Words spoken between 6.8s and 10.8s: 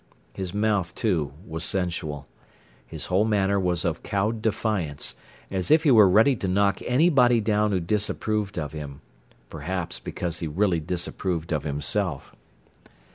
anybody down who disapproved of him—perhaps because he really